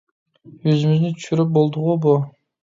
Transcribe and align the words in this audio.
يۈزىمىزنى 0.67 1.11
چۈشۈرۈپ 1.19 1.53
بولدىغۇ 1.59 1.95
بۇ. 2.07 2.17